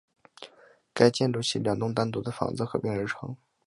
[0.95, 3.37] 该建筑系两栋单独的房子合并而成。